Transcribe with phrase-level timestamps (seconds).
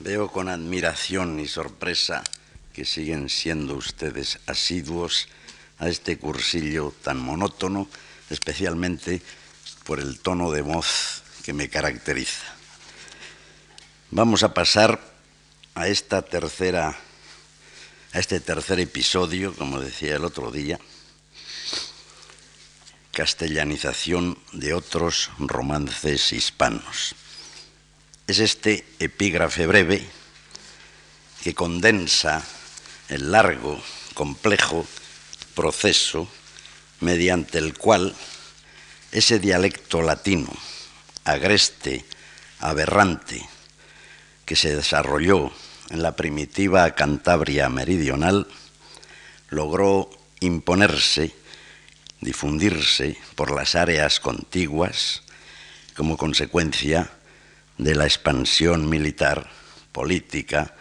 [0.00, 2.24] Veo con admiración y sorpresa
[2.72, 5.28] que siguen siendo ustedes asiduos
[5.78, 7.88] a este cursillo tan monótono,
[8.28, 9.22] especialmente
[9.84, 12.44] por el tono de voz que me caracteriza.
[14.10, 15.00] Vamos a pasar
[15.76, 16.98] a esta tercera
[18.12, 20.80] a este tercer episodio, como decía el otro día,
[23.12, 27.14] castellanización de otros romances hispanos
[28.26, 30.04] es este epígrafe breve
[31.42, 32.42] que condensa
[33.08, 33.80] el largo,
[34.14, 34.86] complejo
[35.54, 36.28] proceso
[37.00, 38.14] mediante el cual
[39.12, 40.50] ese dialecto latino,
[41.24, 42.04] agreste,
[42.60, 43.46] aberrante,
[44.46, 45.52] que se desarrolló
[45.90, 48.48] en la primitiva Cantabria meridional,
[49.50, 51.34] logró imponerse,
[52.20, 55.22] difundirse por las áreas contiguas
[55.94, 57.10] como consecuencia
[57.78, 59.50] de la expansión militar,
[59.92, 60.74] política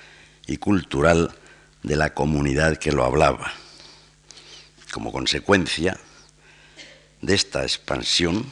[0.48, 1.34] y cultural
[1.82, 3.52] de la comunidad que lo hablaba.
[4.92, 5.98] Como consecuencia
[7.22, 8.46] de esta expansión,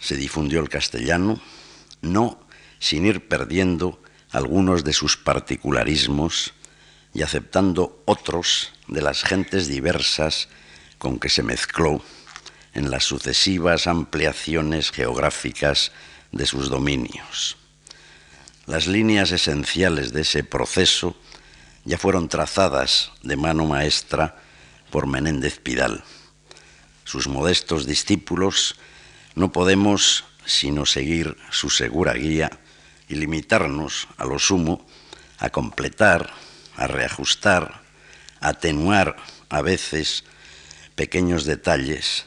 [0.00, 1.40] se difundió el castellano,
[2.02, 2.38] no
[2.78, 6.52] sin ir perdiendo algunos de sus particularismos
[7.14, 10.48] y aceptando otros de las gentes diversas
[10.98, 12.02] con que se mezcló
[12.74, 15.92] en las sucesivas ampliaciones geográficas
[16.34, 17.56] de sus dominios.
[18.66, 21.16] Las líneas esenciales de ese proceso
[21.84, 24.36] ya fueron trazadas de mano maestra
[24.90, 26.02] por Menéndez Pidal.
[27.04, 28.76] Sus modestos discípulos
[29.34, 32.50] no podemos sino seguir su segura guía
[33.08, 34.86] y limitarnos a lo sumo
[35.38, 36.32] a completar,
[36.76, 37.82] a reajustar,
[38.40, 39.16] a atenuar
[39.48, 40.24] a veces
[40.94, 42.24] pequeños detalles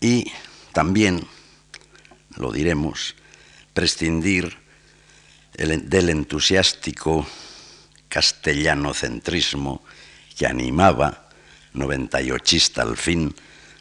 [0.00, 0.32] y
[0.72, 1.26] también,
[2.36, 3.14] lo diremos,
[3.72, 4.58] prescindir
[5.54, 7.26] del entusiástico
[8.08, 9.82] castellanocentrismo
[10.36, 11.28] que animaba,
[11.72, 13.34] 98 al fin,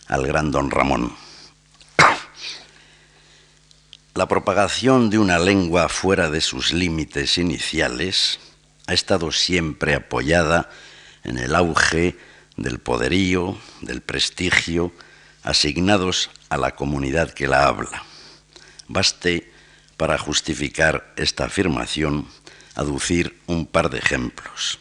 [0.08, 1.16] al gran don Ramón.
[4.14, 8.40] La propagación de una lengua fuera de sus límites iniciales
[8.88, 10.70] ha estado siempre apoyada
[11.24, 12.18] en el auge
[12.58, 14.92] del poderío, del prestigio,
[15.44, 18.04] asignados a la comunidad que la habla.
[18.88, 19.51] Baste
[20.02, 22.26] para justificar esta afirmación,
[22.74, 24.80] aducir un par de ejemplos.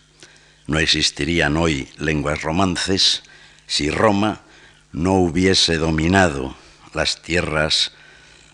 [0.67, 3.23] No existirían hoy lenguas romances
[3.67, 4.41] si Roma
[4.93, 6.57] no hubiese dominado
[6.95, 7.93] las tierras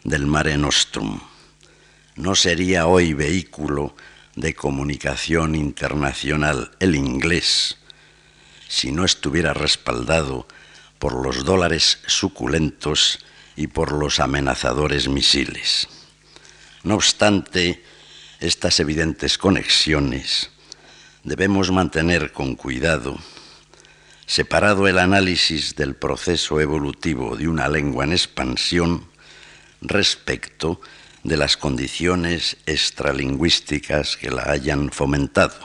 [0.03, 1.21] del Mare Nostrum.
[2.17, 3.95] No sería hoy vehículo
[4.35, 7.77] de comunicación internacional el inglés
[8.67, 10.49] si no estuviera respaldado
[10.99, 13.21] por los dólares suculentos
[13.55, 15.87] y por los amenazadores misiles.
[16.87, 17.83] No obstante
[18.39, 20.51] estas evidentes conexiones,
[21.25, 23.19] debemos mantener con cuidado
[24.25, 29.09] separado el análisis del proceso evolutivo de una lengua en expansión
[29.81, 30.81] respecto
[31.25, 35.59] de las condiciones extralingüísticas que la hayan fomentado.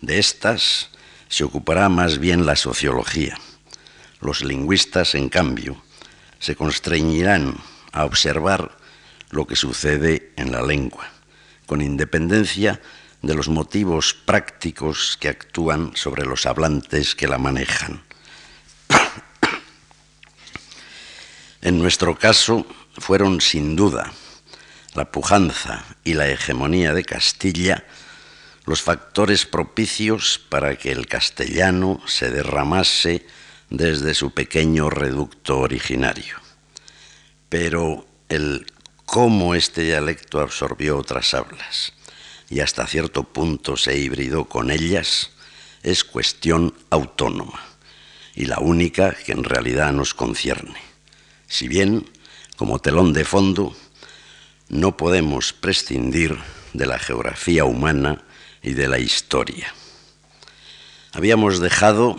[0.00, 0.88] De estas
[1.28, 3.38] se ocupará más bien la sociología.
[4.22, 5.76] Los lingüistas, en cambio,
[6.38, 7.58] se constreñirán
[7.92, 8.75] a observar
[9.30, 11.08] lo que sucede en la lengua,
[11.66, 12.80] con independencia
[13.22, 18.02] de los motivos prácticos que actúan sobre los hablantes que la manejan.
[21.62, 22.66] En nuestro caso
[22.98, 24.12] fueron sin duda
[24.94, 27.84] la pujanza y la hegemonía de Castilla
[28.64, 33.26] los factores propicios para que el castellano se derramase
[33.70, 36.36] desde su pequeño reducto originario.
[37.48, 38.66] Pero el
[39.06, 41.94] cómo este dialecto absorbió otras hablas
[42.50, 45.30] y hasta cierto punto se hibridó con ellas
[45.82, 47.60] es cuestión autónoma
[48.34, 50.78] y la única que en realidad nos concierne.
[51.46, 52.10] Si bien,
[52.56, 53.74] como telón de fondo,
[54.68, 56.36] no podemos prescindir
[56.72, 58.24] de la geografía humana
[58.62, 59.72] y de la historia.
[61.12, 62.16] Habíamos dejado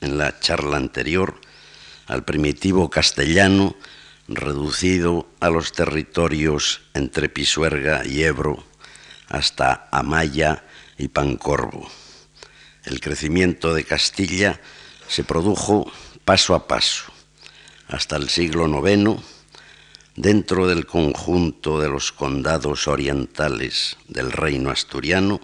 [0.00, 1.40] en la charla anterior
[2.06, 3.76] al primitivo castellano
[4.28, 8.62] reducido a los territorios entre Pisuerga y Ebro
[9.28, 10.64] hasta Amaya
[10.98, 11.90] y Pancorvo.
[12.84, 14.60] El crecimiento de Castilla
[15.08, 15.90] se produjo
[16.24, 17.12] paso a paso
[17.88, 19.22] hasta el siglo IX
[20.14, 25.40] dentro del conjunto de los condados orientales del reino asturiano,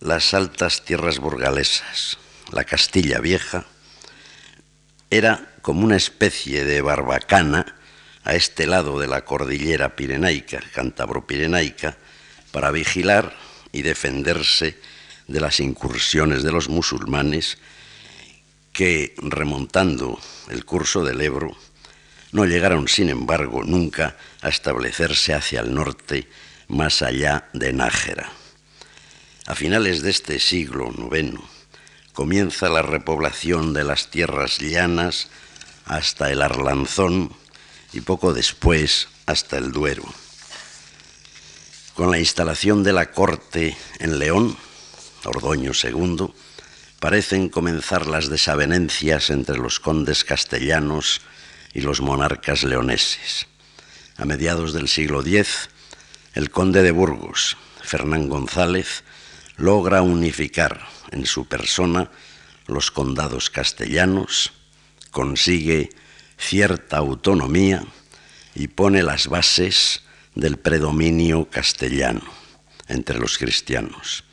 [0.00, 2.16] las altas tierras burgalesas,
[2.52, 3.66] la Castilla Vieja,
[5.10, 7.64] era como una especie de barbacana
[8.22, 11.96] a este lado de la cordillera pirenaica, cantabro-pirenaica,
[12.52, 13.34] para vigilar
[13.72, 14.78] y defenderse
[15.26, 17.56] de las incursiones de los musulmanes
[18.74, 20.20] que, remontando
[20.50, 21.56] el curso del Ebro,
[22.32, 26.28] no llegaron, sin embargo, nunca a establecerse hacia el norte,
[26.68, 28.30] más allá de Nájera.
[29.46, 31.40] A finales de este siglo IX
[32.12, 35.30] comienza la repoblación de las tierras llanas
[35.84, 37.34] hasta el Arlanzón
[37.92, 40.04] y poco después hasta el Duero.
[41.94, 44.56] Con la instalación de la corte en León,
[45.24, 46.34] Ordoño II,
[46.98, 51.20] parecen comenzar las desavenencias entre los condes castellanos
[51.72, 53.46] y los monarcas leoneses.
[54.16, 55.68] A mediados del siglo X,
[56.34, 59.04] el conde de Burgos, Fernán González,
[59.56, 62.10] logra unificar en su persona
[62.66, 64.52] los condados castellanos,
[65.14, 65.90] consigue
[66.36, 67.86] cierta autonomía
[68.54, 70.02] y pone las bases
[70.34, 72.24] del predominio castellano
[72.88, 74.24] entre los cristianos.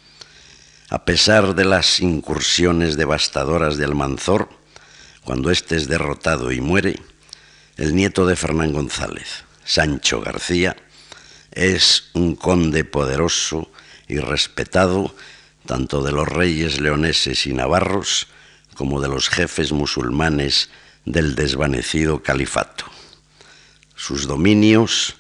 [0.89, 4.49] A pesar de las incursiones devastadoras de Almanzor,
[5.23, 6.99] cuando éste es derrotado y muere,
[7.77, 10.75] el nieto de Fernán González, Sancho García,
[11.51, 13.71] es un conde poderoso
[14.07, 15.15] y respetado
[15.67, 18.27] tanto de los reyes leoneses y navarros
[18.75, 20.69] como de los jefes musulmanes
[21.05, 22.85] del desvanecido califato.
[23.95, 25.15] Sus dominios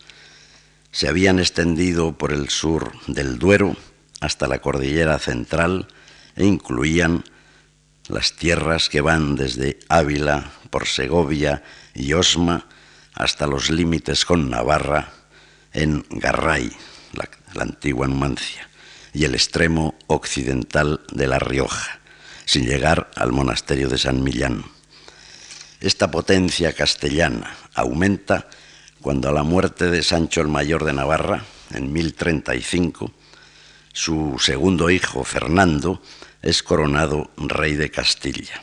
[0.91, 3.75] se habían extendido por el sur del Duero
[4.19, 5.87] hasta la cordillera central
[6.35, 7.23] e incluían
[8.07, 11.63] las tierras que van desde Ávila por Segovia
[11.93, 12.67] y Osma
[13.13, 15.13] hasta los límites con Navarra
[15.73, 16.71] en Garray,
[17.13, 18.69] la, la antigua Numancia,
[19.13, 22.00] y el extremo occidental de La Rioja,
[22.51, 24.65] sin llegar al monasterio de San Millán.
[25.79, 28.49] Esta potencia castellana aumenta
[28.99, 33.13] cuando a la muerte de Sancho el Mayor de Navarra, en 1035,
[33.93, 36.01] su segundo hijo, Fernando,
[36.41, 38.61] es coronado rey de Castilla.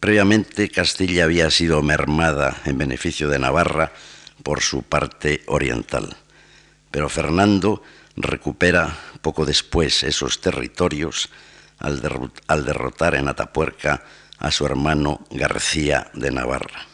[0.00, 3.92] Previamente Castilla había sido mermada en beneficio de Navarra
[4.42, 6.16] por su parte oriental,
[6.90, 7.80] pero Fernando
[8.16, 11.30] recupera poco después esos territorios
[11.78, 12.00] al,
[12.64, 14.02] derrotar en Atapuerca
[14.38, 16.86] a su hermano García de Navarra.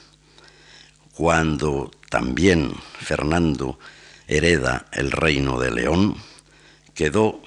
[1.12, 3.78] Cuando también Fernando
[4.26, 6.16] hereda el reino de León,
[6.94, 7.40] quedó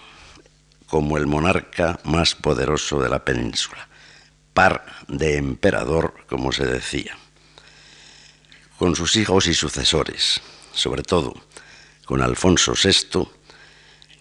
[0.88, 3.88] como el monarca más poderoso de la península,
[4.54, 7.18] par de emperador, como se decía,
[8.78, 10.42] con sus hijos y sucesores,
[10.74, 11.34] sobre todo
[12.06, 13.28] con Alfonso VI,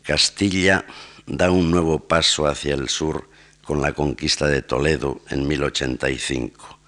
[0.03, 0.85] Castilla
[1.27, 3.29] da un nuevo paso hacia el sur
[3.65, 6.79] con la conquista de Toledo en 1085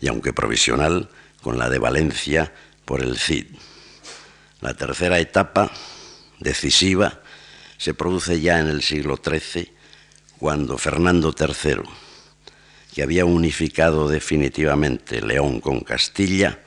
[0.00, 1.10] y aunque provisional
[1.42, 2.52] con la de Valencia
[2.84, 3.46] por el Cid.
[4.60, 5.70] La tercera etapa,
[6.40, 7.20] decisiva,
[7.76, 9.70] se produce ya en el siglo XIII
[10.38, 11.82] cuando Fernando III,
[12.94, 16.60] que había unificado definitivamente León con Castilla,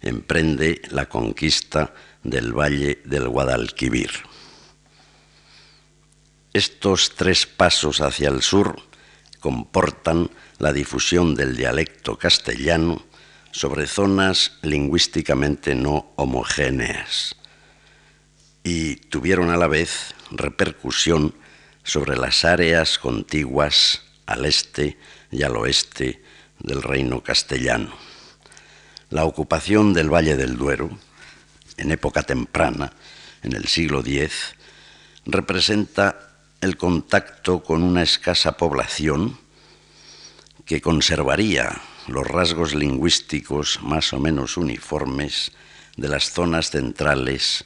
[0.00, 4.29] emprende la conquista del valle del Guadalquivir.
[6.52, 8.82] Estos tres pasos hacia el sur
[9.38, 13.04] comportan la difusión del dialecto castellano
[13.52, 17.36] sobre zonas lingüísticamente no homogéneas
[18.64, 21.34] y tuvieron a la vez repercusión
[21.84, 24.98] sobre las áreas contiguas al este
[25.30, 26.20] y al oeste
[26.58, 27.94] del reino castellano.
[29.08, 30.90] La ocupación del Valle del Duero,
[31.76, 32.92] en época temprana,
[33.42, 34.56] en el siglo X,
[35.24, 36.29] representa
[36.60, 39.38] el contacto con una escasa población
[40.66, 45.52] que conservaría los rasgos lingüísticos más o menos uniformes
[45.96, 47.64] de las zonas centrales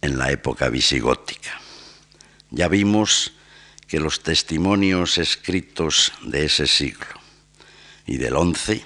[0.00, 1.60] en la época visigótica.
[2.50, 3.32] Ya vimos
[3.86, 7.06] que los testimonios escritos de ese siglo
[8.06, 8.84] y del XI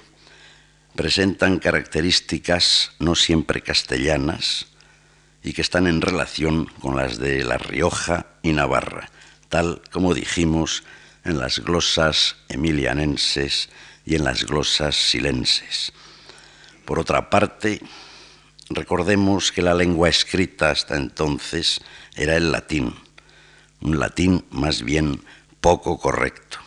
[0.95, 4.67] presentan características no siempre castellanas,
[5.43, 9.09] y que están en relación con las de La Rioja y Navarra,
[9.49, 10.83] tal como dijimos
[11.25, 13.69] en las glosas emilianenses
[14.05, 15.91] y en las glosas silenses.
[16.85, 17.81] Por otra parte,
[18.69, 21.81] recordemos que la lengua escrita hasta entonces
[22.15, 22.95] era el latín,
[23.81, 25.23] un latín más bien
[25.59, 26.59] poco correcto.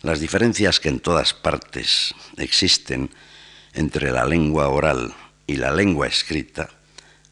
[0.00, 3.10] Las diferencias que en todas partes existen
[3.74, 5.14] entre la lengua oral
[5.46, 6.70] y la lengua escrita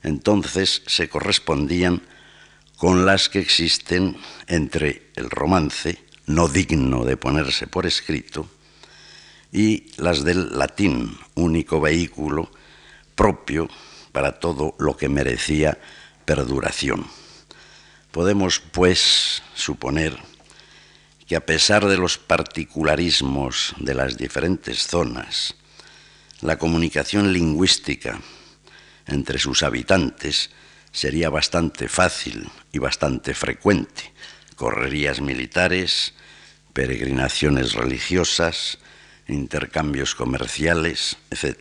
[0.03, 2.03] entonces se correspondían
[2.77, 4.17] con las que existen
[4.49, 8.49] entre el romance, no digno de ponerse por escrito,
[9.53, 12.51] y las del latín, único vehículo
[13.15, 13.69] propio
[14.11, 15.79] para todo lo que merecía
[16.25, 17.07] perduración.
[18.11, 20.19] Podemos, pues, suponer
[21.27, 25.55] que a pesar de los particularismos de las diferentes zonas,
[26.41, 28.21] la comunicación lingüística
[29.07, 30.51] entre sus habitantes
[30.93, 34.13] sería bastante fácil y bastante frecuente.
[34.57, 36.15] Correrías militares,
[36.73, 38.79] peregrinaciones religiosas,
[39.29, 41.57] intercambios comerciales, etc.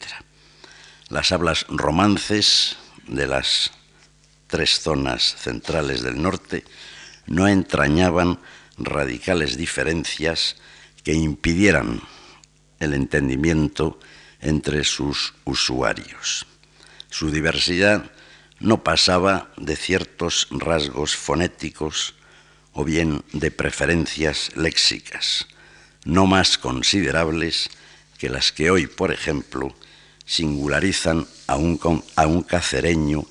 [1.10, 3.72] Las hablas romances de las
[4.48, 6.66] tres zonas centrales del norte
[7.28, 8.40] no entrañaban
[8.78, 10.58] radicales diferencias
[11.04, 12.02] que impidieran
[12.80, 14.00] el entendimiento
[14.42, 16.46] entre sus usuarios.
[17.12, 18.10] Su diversidad
[18.62, 22.16] no pasaba de ciertos rasgos fonéticos
[22.72, 25.46] o bien de preferencias léxicas,
[26.06, 27.70] no más considerables
[28.18, 29.76] que las que hoy, por ejemplo,
[30.26, 31.78] singularizan a un,
[32.16, 33.26] a un cacereño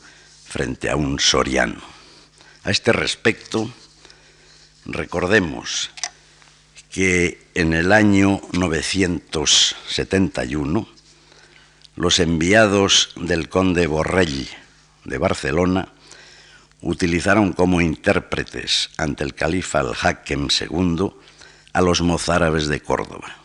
[0.47, 1.81] frente a un soriano.
[2.65, 3.73] A este respecto,
[4.85, 5.89] recordemos
[6.91, 11.00] que en el año 971
[12.01, 14.49] los enviados del conde Borrell
[15.05, 15.93] de Barcelona
[16.81, 21.11] utilizaron como intérpretes ante el califa al-Hakem II
[21.75, 23.37] a los mozárabes de Córdoba.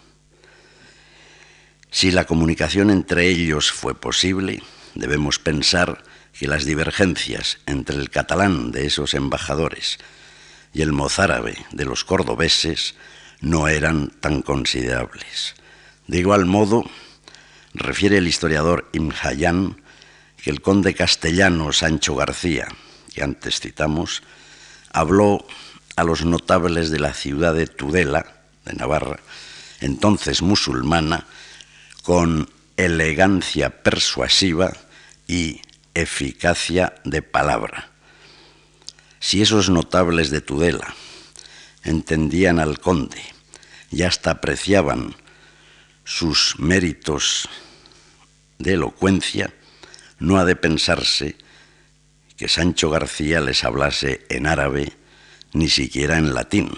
[1.91, 8.71] Si la comunicación entre ellos fue posible, debemos pensar que las divergencias entre el catalán
[8.71, 9.97] de esos embajadores
[10.74, 12.95] y el mozárabe de los cordobeses
[13.41, 15.55] no eran tan considerables.
[16.07, 16.85] De igual modo,
[17.75, 19.82] refiere el historiador Imhayán
[20.41, 22.67] que el conde castellano Sancho García,
[23.13, 24.24] que antes citamos,
[24.91, 25.46] habló
[25.96, 28.25] a los notables de la ciudad de Tudela,
[28.65, 29.20] de Navarra,
[29.82, 31.25] entonces musulmana,
[32.03, 34.74] con elegancia persuasiva
[35.27, 35.62] y
[35.94, 37.89] eficacia de palabra.
[39.20, 40.94] Si esos notables de Tudela
[41.84, 43.22] entendían al conde
[43.91, 45.15] y hasta apreciaban
[46.05, 47.50] sus méritos
[48.59, 49.53] de elocuencia,
[50.19, 51.35] no ha de pensarse
[52.38, 54.93] que Sancho García les hablase en árabe,
[55.53, 56.71] ni siquiera en latín,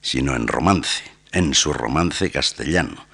[0.00, 3.06] sino en romance, en su romance castellano,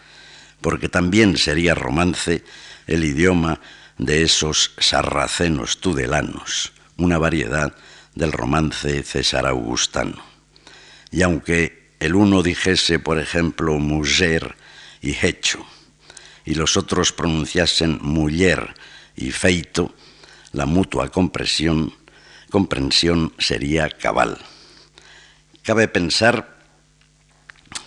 [0.60, 2.44] porque también sería romance
[2.86, 3.60] el idioma
[3.96, 7.74] de esos sarracenos tudelanos, una variedad
[8.14, 10.22] del romance césar augustano.
[11.10, 14.56] Y aunque el uno dijese, por ejemplo, mujer
[15.00, 15.64] y hecho,
[16.44, 18.74] y los otros pronunciasen muller
[19.16, 19.94] y feito,
[20.52, 21.94] la mutua comprensión,
[22.50, 24.38] comprensión sería cabal.
[25.62, 26.58] Cabe pensar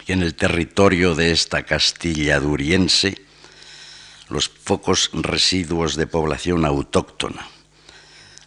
[0.06, 3.22] que en el territorio de esta Castilla duriense,
[4.30, 7.48] los pocos residuos de población autóctona,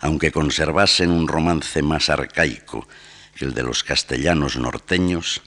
[0.00, 2.88] aunque conservasen un romance más arcaico
[3.35, 5.42] que el de los castellanos norteños,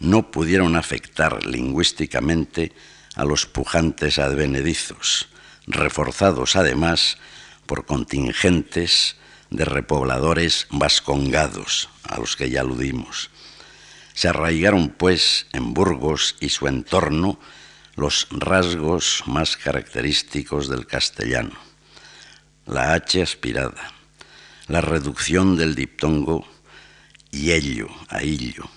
[0.00, 2.72] no pudieron afectar lingüísticamente
[3.14, 5.28] a los pujantes advenedizos,
[5.66, 7.18] reforzados además
[7.66, 9.16] por contingentes
[9.50, 13.30] de repobladores vascongados, a los que ya aludimos.
[14.14, 17.38] Se arraigaron, pues, en Burgos y su entorno
[17.94, 21.58] los rasgos más característicos del castellano.
[22.66, 23.92] La H aspirada,
[24.66, 26.46] la reducción del diptongo
[27.52, 28.68] ello a illo,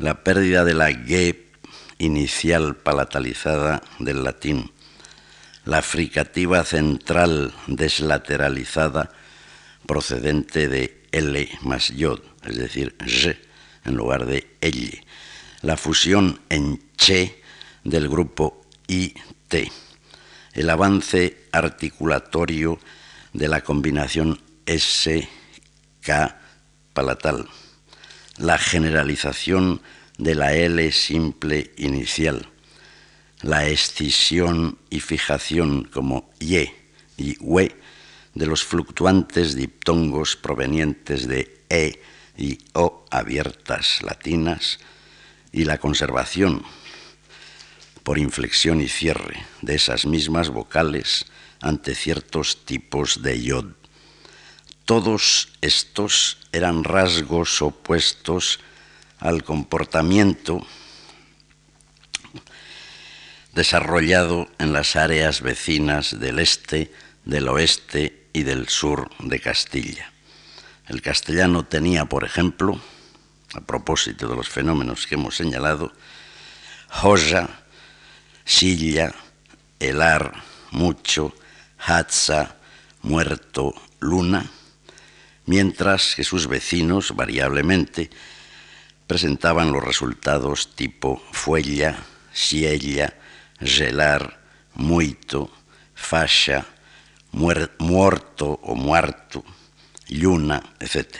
[0.00, 1.36] la pérdida de la G
[1.98, 4.72] inicial palatalizada del latín,
[5.66, 9.12] la fricativa central deslateralizada
[9.86, 13.36] procedente de L más yod, es decir, J
[13.84, 15.04] en lugar de L,
[15.60, 17.42] la fusión en che
[17.84, 19.54] del grupo IT,
[20.54, 22.78] el avance articulatorio
[23.34, 26.36] de la combinación S-K
[26.94, 27.46] palatal,
[28.40, 29.82] la generalización
[30.16, 32.48] de la L simple inicial,
[33.42, 36.70] la escisión y fijación como Y
[37.18, 37.76] y WE
[38.34, 42.00] de los fluctuantes diptongos provenientes de E
[42.38, 44.78] y O abiertas latinas
[45.52, 46.62] y la conservación
[48.02, 51.26] por inflexión y cierre de esas mismas vocales
[51.60, 53.79] ante ciertos tipos de yod.
[54.90, 58.58] Todos estos eran rasgos opuestos
[59.20, 60.66] al comportamiento
[63.52, 66.92] desarrollado en las áreas vecinas del este,
[67.24, 70.10] del oeste y del sur de Castilla.
[70.88, 72.80] El castellano tenía, por ejemplo,
[73.54, 75.92] a propósito de los fenómenos que hemos señalado,
[76.88, 77.48] joya
[78.44, 79.14] silla,
[79.78, 80.42] helar,
[80.72, 81.32] mucho,
[81.78, 82.56] hatza,
[83.02, 84.50] muerto, luna,
[85.50, 88.08] mientras que sus vecinos, variablemente,
[89.08, 93.14] presentaban los resultados tipo fuella, siella,
[93.58, 94.38] gelar,
[94.74, 95.50] muito,
[95.92, 96.64] fascia,
[97.32, 99.44] muerto o muerto,
[100.08, 101.16] luna, etc.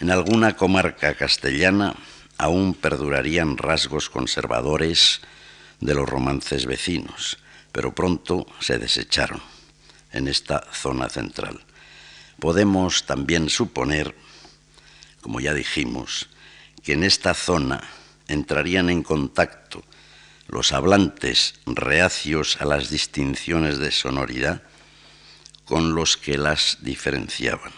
[0.00, 1.94] En alguna comarca castellana
[2.38, 5.20] aún perdurarían rasgos conservadores
[5.80, 7.36] de los romances vecinos,
[7.70, 9.42] pero pronto se desecharon
[10.10, 11.67] en esta zona central.
[12.40, 14.14] Podemos también suponer,
[15.20, 16.28] como ya dijimos,
[16.82, 17.82] que en esta zona
[18.28, 19.82] entrarían en contacto
[20.46, 24.62] los hablantes reacios a las distinciones de sonoridad
[25.64, 27.72] con los que las diferenciaban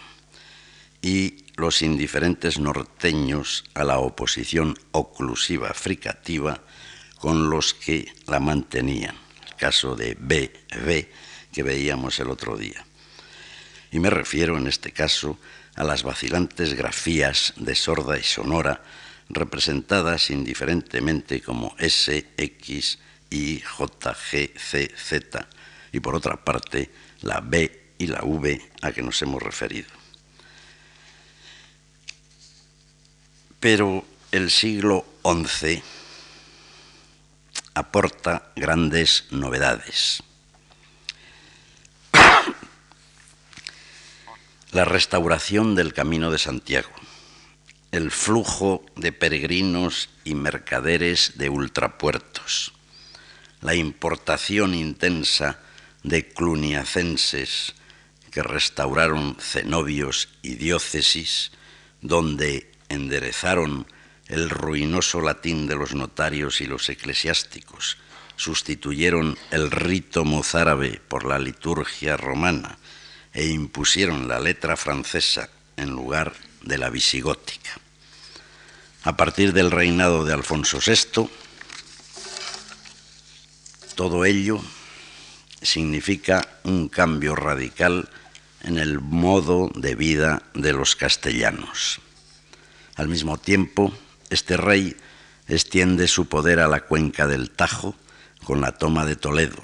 [1.03, 6.63] y los indiferentes norteños a la oposición oclusiva fricativa
[7.19, 11.09] con los que la mantenían, el caso de BB
[11.53, 12.85] que veíamos el otro día.
[13.91, 15.39] Y me refiero en este caso
[15.75, 18.83] a las vacilantes grafías de sorda y sonora
[19.29, 22.99] representadas indiferentemente como S, X,
[23.31, 25.49] Y, J, G, C, Z,
[25.93, 26.91] y por otra parte
[27.23, 29.89] la B y la V a que nos hemos referido.
[33.61, 35.83] Pero el siglo XI
[37.75, 40.23] aporta grandes novedades.
[44.73, 46.91] La restauración del Camino de Santiago
[47.93, 52.73] el flujo de peregrinos y mercaderes de ultrapuertos,
[53.61, 55.59] la importación intensa
[56.05, 57.75] de cluniacenses
[58.31, 61.51] que restauraron cenobios y diócesis,
[62.01, 63.87] donde enderezaron
[64.29, 67.99] el ruinoso latín de los notarios y los eclesiásticos,
[68.37, 72.79] sustituyeron el rito mozárabe por la liturgia romana
[73.33, 77.79] e impusieron la letra francesa en lugar de la visigótica.
[79.03, 81.31] A partir del reinado de Alfonso VI,
[83.95, 84.61] todo ello
[85.63, 88.09] significa un cambio radical
[88.63, 92.01] en el modo de vida de los castellanos.
[92.97, 93.93] Al mismo tiempo,
[94.29, 94.97] este rey
[95.49, 97.95] extiende su poder a la cuenca del Tajo
[98.45, 99.63] con la toma de Toledo.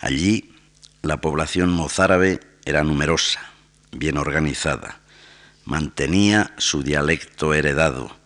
[0.00, 0.54] Allí
[1.02, 3.52] la población mozárabe era numerosa,
[3.92, 5.00] bien organizada,
[5.64, 8.16] mantenía su dialecto heredado,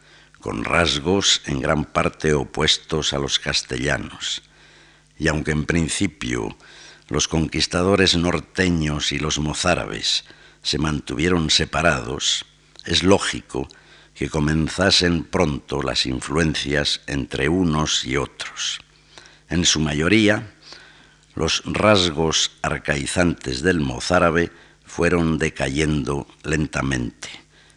[0.41, 4.43] con rasgos en gran parte opuestos a los castellanos.
[5.19, 6.57] Y aunque en principio
[7.09, 10.25] los conquistadores norteños y los mozárabes
[10.63, 12.47] se mantuvieron separados,
[12.85, 13.69] es lógico
[14.15, 18.81] que comenzasen pronto las influencias entre unos y otros.
[19.49, 20.55] En su mayoría,
[21.35, 24.51] los rasgos arcaizantes del mozárabe
[24.85, 27.29] fueron decayendo lentamente,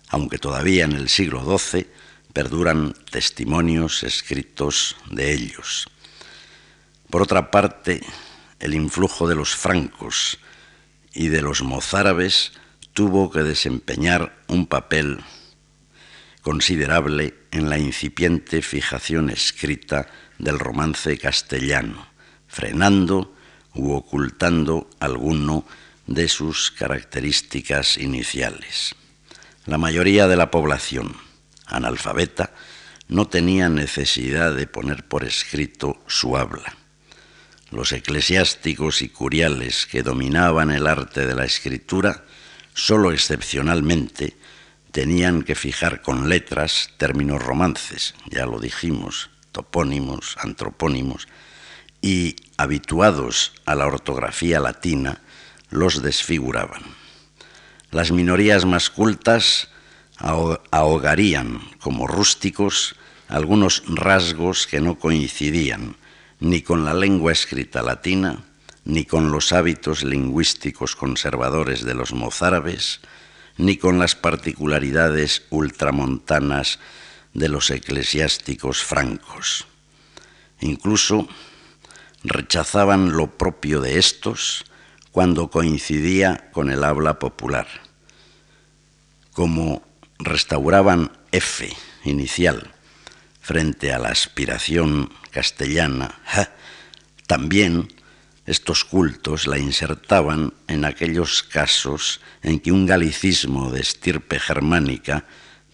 [0.09, 1.87] aunque todavía en el siglo XII
[2.33, 5.87] perduran testimonios escritos de ellos.
[7.09, 8.01] Por otra parte,
[8.59, 10.39] el influjo de los francos
[11.13, 12.51] y de los mozárabes
[12.93, 15.23] tuvo que desempeñar un papel
[16.41, 22.07] considerable en la incipiente fijación escrita del romance castellano,
[22.47, 23.34] frenando
[23.75, 25.65] u ocultando alguno
[26.07, 28.95] de sus características iniciales.
[29.65, 31.15] La mayoría de la población
[31.65, 32.51] analfabeta
[33.07, 36.75] no tenía necesidad de poner por escrito su habla.
[37.71, 42.25] Los eclesiásticos y curiales que dominaban el arte de la escritura,
[42.73, 44.37] sólo excepcionalmente,
[44.91, 51.27] tenían que fijar con letras términos romances, ya lo dijimos, topónimos, antropónimos,
[52.01, 55.21] y habituados a la ortografía latina,
[55.69, 56.83] los desfiguraban.
[57.91, 59.69] Las minorías más cultas
[60.17, 62.95] ahogarían como rústicos
[63.27, 65.97] algunos rasgos que no coincidían
[66.39, 68.43] ni con la lengua escrita latina,
[68.83, 72.99] ni con los hábitos lingüísticos conservadores de los mozárabes,
[73.57, 76.79] ni con las particularidades ultramontanas
[77.33, 79.65] de los eclesiásticos francos.
[80.61, 81.27] Incluso
[82.27, 84.65] rechazaban lo propio de estos
[85.11, 87.67] cuando coincidía con el habla popular.
[89.31, 89.83] Como
[90.19, 91.71] restauraban F
[92.03, 92.71] inicial
[93.41, 96.15] frente a la aspiración castellana,
[97.27, 97.87] también
[98.45, 105.25] estos cultos la insertaban en aquellos casos en que un galicismo de estirpe germánica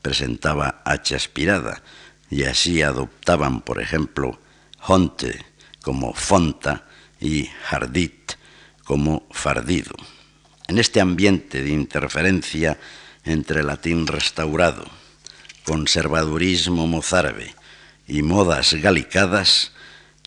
[0.01, 1.83] presentaba H aspirada,
[2.29, 4.39] y así adoptaban, por ejemplo,
[4.79, 5.45] Honte
[5.82, 6.88] como fonta
[7.20, 8.34] y jardit
[8.84, 9.96] como fardido.
[10.67, 12.80] En este ambiente de interferencia
[13.24, 14.86] entre latín restaurado,
[15.65, 17.54] conservadurismo mozárabe
[18.08, 19.72] y modas galicadas,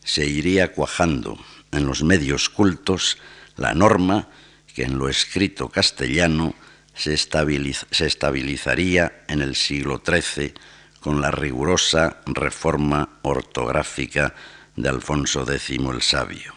[0.03, 1.37] se iría cuajando
[1.71, 3.17] en los medios cultos
[3.57, 4.29] la norma
[4.73, 6.55] que en lo escrito castellano
[6.93, 10.53] se, estabilizaría en el siglo XIII
[10.99, 14.33] con la rigurosa reforma ortográfica
[14.75, 16.53] de Alfonso X el Sabio.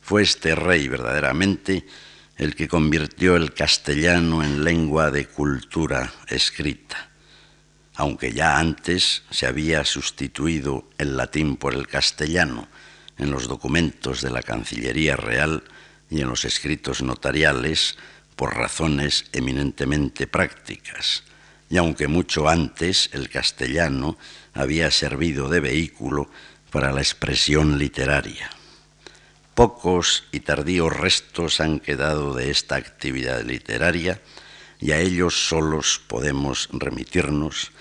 [0.00, 1.86] Fue este rey verdaderamente
[2.36, 7.10] el que convirtió el castellano en lengua de cultura escrita,
[7.96, 12.68] aunque ya antes se había sustituido el latín por el castellano
[13.18, 15.64] en los documentos de la Cancillería Real
[16.08, 17.98] y en los escritos notariales
[18.36, 21.24] por razones eminentemente prácticas,
[21.68, 24.16] y aunque mucho antes el castellano
[24.54, 26.30] había servido de vehículo
[26.70, 28.50] para la expresión literaria.
[29.54, 34.20] Pocos y tardíos restos han quedado de esta actividad literaria
[34.80, 37.72] y a ellos solos podemos remitirnos,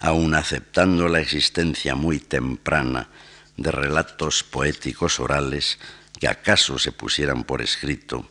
[0.00, 3.08] aun aceptando la existencia muy temprana
[3.56, 5.78] de relatos poéticos orales
[6.18, 8.30] que acaso se pusieran por escrito,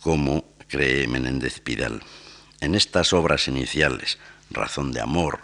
[0.00, 2.02] como cree Menéndez Pidal.
[2.60, 4.18] En estas obras iniciales,
[4.50, 5.40] Razón de Amor,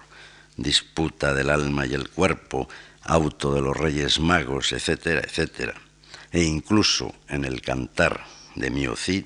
[0.56, 2.68] Disputa del Alma y el Cuerpo,
[3.06, 5.74] Auto de los Reyes Magos, etcétera, etcétera,
[6.32, 9.24] e incluso en el cantar de Miocid,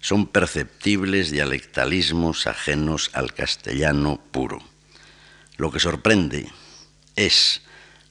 [0.00, 4.58] son perceptibles dialectalismos ajenos al castellano puro.
[5.56, 6.50] Lo que sorprende
[7.14, 7.62] es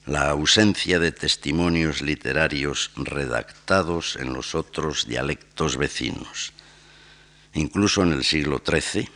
[0.06, 6.52] la ausencia de testimonios literarios redactados en los otros dialectos vecinos.
[7.54, 9.08] Incluso en el siglo XIII,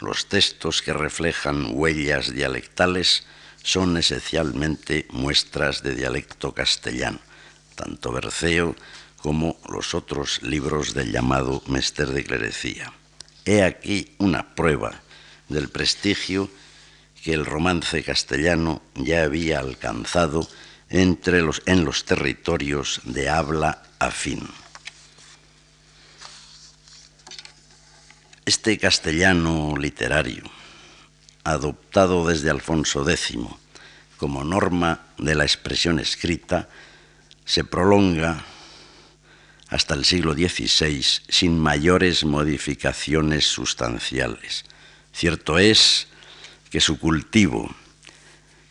[0.00, 3.24] los textos que reflejan huellas dialectales
[3.62, 7.20] son esencialmente muestras de dialecto castellano
[7.74, 8.76] tanto Berceo
[9.16, 12.92] como los otros libros del llamado Mester de Clerecía.
[13.44, 15.02] He aquí una prueba
[15.48, 16.50] del prestigio
[17.22, 20.48] que el romance castellano ya había alcanzado
[20.88, 24.48] entre los, en los territorios de habla afín.
[28.44, 30.42] Este castellano literario,
[31.44, 33.36] adoptado desde Alfonso X
[34.16, 36.68] como norma de la expresión escrita,
[37.44, 38.44] se prolonga
[39.68, 44.64] hasta el siglo XVI sin mayores modificaciones sustanciales.
[45.12, 46.08] Cierto es
[46.70, 47.74] que su cultivo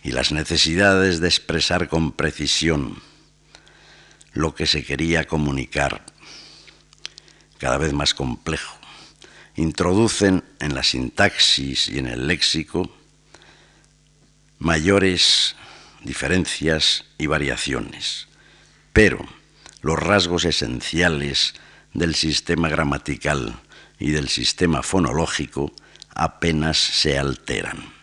[0.03, 3.01] y las necesidades de expresar con precisión
[4.34, 6.05] lo que se quería comunicar,
[7.57, 8.81] cada vez más complejo,
[9.62, 12.91] introducen en la sintaxis y en el léxico
[14.60, 15.56] mayores
[16.04, 18.28] diferencias y variaciones
[18.93, 19.26] pero
[19.82, 21.54] los rasgos esenciales
[21.93, 23.60] del sistema gramatical
[24.00, 25.71] y del sistema fonológico
[26.13, 27.93] apenas se alteran.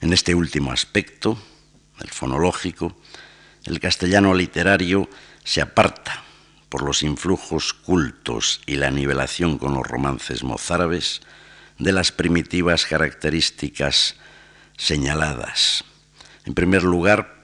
[0.00, 1.38] En este último aspecto,
[2.00, 2.96] el fonológico,
[3.64, 5.08] el castellano literario
[5.44, 6.24] se aparta
[6.72, 11.20] por los influjos cultos y la nivelación con los romances mozárabes
[11.78, 14.16] de las primitivas características
[14.78, 15.84] señaladas.
[16.46, 17.42] En primer lugar,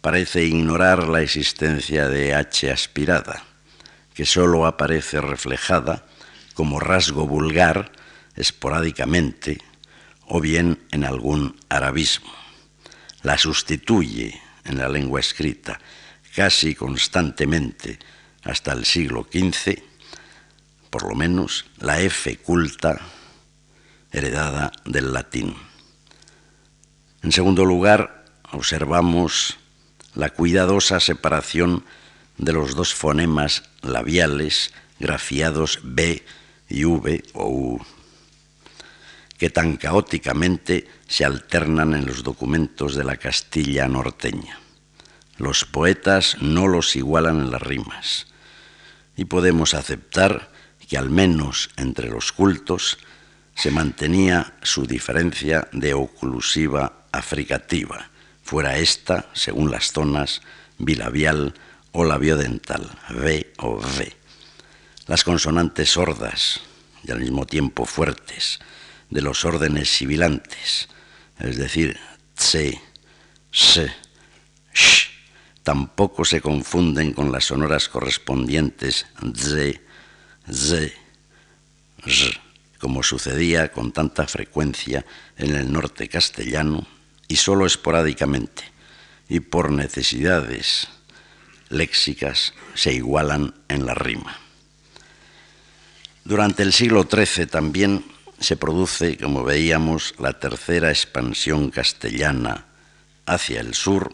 [0.00, 3.44] parece ignorar la existencia de H aspirada,
[4.14, 6.06] que sólo aparece reflejada
[6.54, 7.92] como rasgo vulgar
[8.36, 9.58] esporádicamente
[10.26, 12.32] o bien en algún arabismo.
[13.20, 15.78] La sustituye en la lengua escrita
[16.34, 17.98] casi constantemente
[18.44, 19.82] hasta el siglo XV,
[20.90, 23.00] por lo menos la F culta
[24.10, 25.54] heredada del latín.
[27.22, 29.58] En segundo lugar, observamos
[30.14, 31.84] la cuidadosa separación
[32.36, 36.24] de los dos fonemas labiales grafiados B
[36.68, 37.86] y V o U,
[39.38, 44.58] que tan caóticamente se alternan en los documentos de la Castilla norteña.
[45.38, 48.31] Los poetas no los igualan en las rimas
[49.16, 50.50] y podemos aceptar
[50.88, 52.98] que al menos entre los cultos
[53.54, 58.10] se mantenía su diferencia de oclusiva africativa
[58.42, 60.42] fuera esta, según las zonas,
[60.78, 61.54] bilabial
[61.92, 64.14] o labiodental, V o V.
[65.06, 66.60] Las consonantes sordas
[67.04, 68.58] y al mismo tiempo fuertes
[69.10, 70.88] de los órdenes sibilantes,
[71.38, 71.98] es decir,
[72.34, 72.80] tse,
[73.52, 73.92] s,
[75.62, 79.80] tampoco se confunden con las sonoras correspondientes z,
[80.50, 80.92] z,
[82.04, 82.40] z,
[82.78, 85.04] como sucedía con tanta frecuencia
[85.36, 86.86] en el norte castellano
[87.28, 88.64] y solo esporádicamente
[89.28, 90.88] y por necesidades
[91.68, 94.36] léxicas se igualan en la rima.
[96.24, 98.04] Durante el siglo XIII también
[98.38, 102.66] se produce, como veíamos, la tercera expansión castellana
[103.26, 104.12] hacia el sur,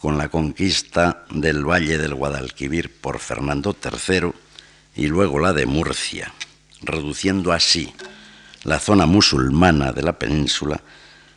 [0.00, 4.32] con la conquista del Valle del Guadalquivir por Fernando III
[4.96, 6.32] y luego la de Murcia,
[6.80, 7.92] reduciendo así
[8.64, 10.80] la zona musulmana de la península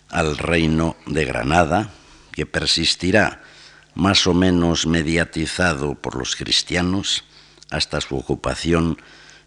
[0.09, 1.91] al reino de Granada,
[2.31, 3.41] que persistirá
[3.95, 7.25] más o menos mediatizado por los cristianos
[7.69, 8.97] hasta su ocupación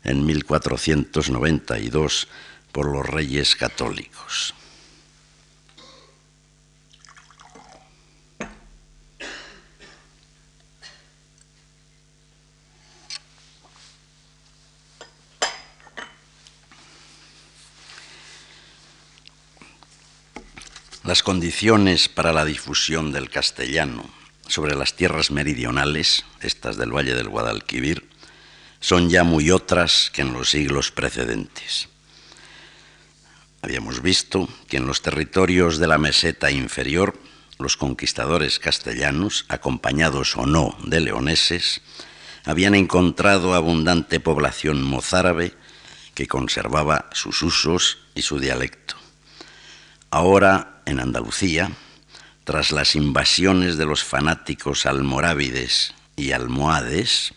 [0.05, 2.29] en 1492
[2.70, 4.55] por los reyes católicos.
[21.06, 24.10] Las condiciones para la difusión del castellano
[24.48, 28.10] sobre las tierras meridionales, estas del Valle del Guadalquivir,
[28.80, 31.88] son ya muy otras que en los siglos precedentes.
[33.62, 37.16] Habíamos visto que en los territorios de la meseta inferior,
[37.60, 41.82] los conquistadores castellanos, acompañados o no de leoneses,
[42.44, 45.54] habían encontrado abundante población mozárabe
[46.14, 48.96] que conservaba sus usos y su dialecto.
[50.10, 51.70] Ahora, en Andalucía,
[52.44, 57.35] tras las invasiones de los fanáticos almorávides y almohades,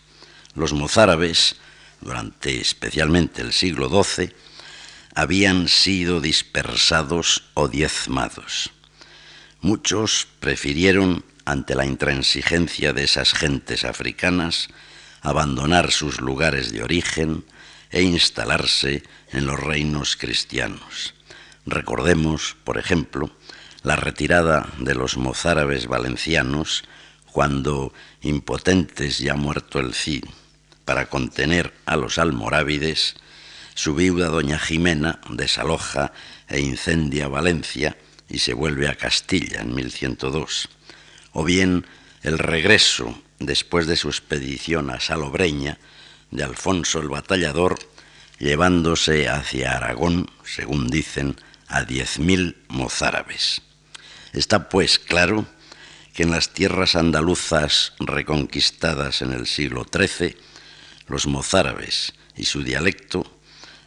[0.54, 1.56] los mozárabes,
[2.00, 4.32] durante especialmente el siglo XII,
[5.14, 8.70] habían sido dispersados o diezmados.
[9.60, 14.68] Muchos prefirieron, ante la intransigencia de esas gentes africanas,
[15.20, 17.44] abandonar sus lugares de origen
[17.90, 21.14] e instalarse en los reinos cristianos.
[21.66, 23.30] Recordemos, por ejemplo,
[23.82, 26.84] la retirada de los mozárabes valencianos
[27.32, 30.24] cuando, impotentes ya muerto el Cid,
[30.84, 33.14] para contener a los almorávides,
[33.74, 36.12] su viuda doña Jimena desaloja
[36.48, 37.96] e incendia Valencia
[38.28, 40.68] y se vuelve a Castilla en 1102.
[41.32, 41.86] O bien
[42.22, 45.78] el regreso, después de su expedición a Salobreña,
[46.30, 47.78] de Alfonso el Batallador,
[48.38, 51.36] llevándose hacia Aragón, según dicen,
[51.68, 53.62] a diez mil mozárabes.
[54.32, 55.46] Está pues claro
[56.14, 60.36] que en las tierras andaluzas reconquistadas en el siglo XIII,
[61.06, 63.40] los mozárabes y su dialecto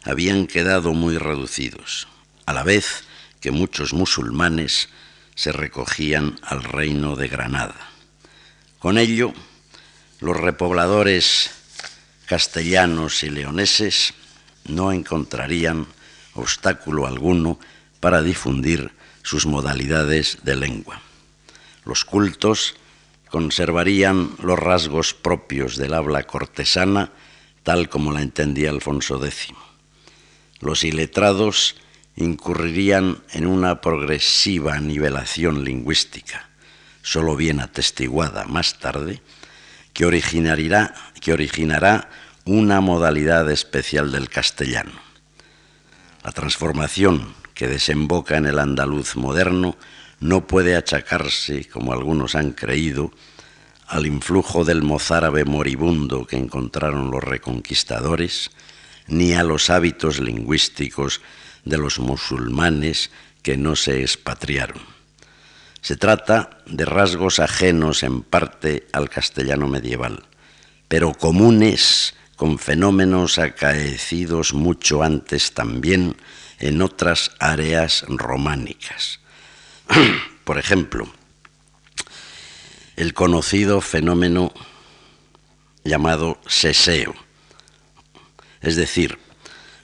[0.04, 2.08] habían quedado muy reducidos,
[2.46, 3.04] a la vez
[3.40, 4.88] que muchos musulmanes
[5.34, 7.90] se recogían al reino de Granada.
[8.78, 9.32] Con ello,
[10.20, 11.50] los repobladores
[12.26, 14.14] castellanos y leoneses
[14.66, 15.86] no encontrarían
[16.34, 17.58] obstáculo alguno
[18.00, 18.92] para difundir
[19.24, 21.00] sus modalidades de lengua.
[21.84, 22.76] Los cultos
[23.28, 27.10] conservarían los rasgos propios del habla cortesana
[27.64, 29.48] tal como la entendía Alfonso X.
[30.60, 31.76] Los iletrados
[32.14, 36.48] incurrirían en una progresiva nivelación lingüística,
[37.02, 39.20] solo bien atestiguada más tarde,
[39.94, 42.10] que originará, que originará
[42.44, 44.92] una modalidad especial del castellano.
[46.22, 49.76] La transformación que desemboca en el andaluz moderno
[50.20, 53.12] no puede achacarse, como algunos han creído,
[53.86, 58.50] al influjo del mozárabe moribundo que encontraron los reconquistadores,
[59.06, 61.20] ni a los hábitos lingüísticos
[61.64, 63.10] de los musulmanes
[63.42, 64.80] que no se expatriaron.
[65.82, 70.24] Se trata de rasgos ajenos en parte al castellano medieval,
[70.88, 76.16] pero comunes con fenómenos acaecidos mucho antes también
[76.58, 79.20] en otras áreas románicas.
[80.44, 81.12] Por ejemplo,
[82.96, 84.52] el conocido fenómeno
[85.84, 87.14] llamado seseo,
[88.60, 89.18] es decir,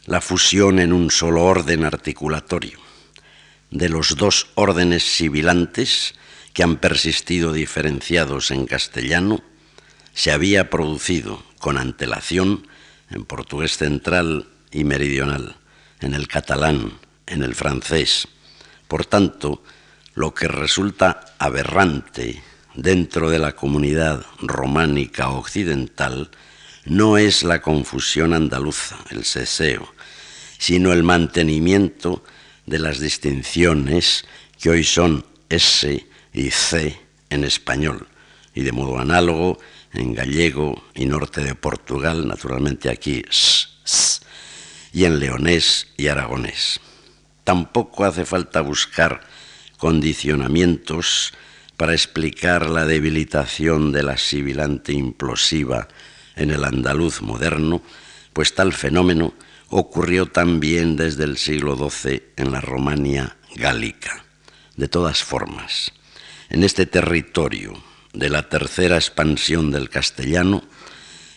[0.06, 2.78] la fusión en un solo orden articulatorio
[3.70, 6.14] de los dos órdenes sibilantes
[6.52, 9.42] que han persistido diferenciados en castellano,
[10.12, 12.66] se había producido con antelación
[13.10, 15.56] en portugués central y meridional,
[16.00, 18.28] en el catalán, en el francés.
[18.88, 19.62] Por tanto,
[20.14, 22.42] lo que resulta aberrante
[22.74, 26.30] dentro de la comunidad románica occidental
[26.84, 29.94] no es la confusión andaluza, el seseo,
[30.58, 32.24] sino el mantenimiento
[32.66, 34.24] de las distinciones
[34.60, 38.06] que hoy son S y C en español,
[38.54, 39.58] y de modo análogo
[39.92, 44.19] en gallego y norte de Portugal, naturalmente aquí s, s,
[44.92, 46.80] y en leonés y aragonés.
[47.44, 49.20] Tampoco hace falta buscar
[49.78, 51.32] condicionamientos
[51.76, 55.88] para explicar la debilitación de la sibilante implosiva
[56.36, 57.82] en el andaluz moderno,
[58.32, 59.34] pues tal fenómeno
[59.70, 64.24] ocurrió también desde el siglo XII en la Romania gálica.
[64.76, 65.92] De todas formas,
[66.50, 70.62] en este territorio de la tercera expansión del castellano